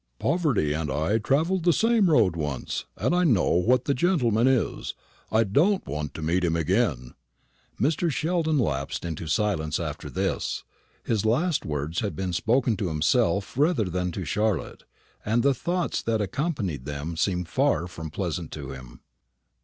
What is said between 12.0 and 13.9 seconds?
been spoken to himself rather